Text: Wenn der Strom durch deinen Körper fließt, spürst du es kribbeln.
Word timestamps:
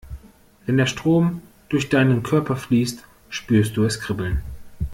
Wenn 0.65 0.77
der 0.77 0.87
Strom 0.87 1.43
durch 1.69 1.89
deinen 1.89 2.23
Körper 2.23 2.55
fließt, 2.55 3.05
spürst 3.29 3.77
du 3.77 3.83
es 3.83 3.99
kribbeln. 3.99 4.41